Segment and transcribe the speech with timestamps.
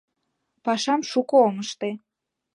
[0.63, 1.89] Пашам шуко ом ыште.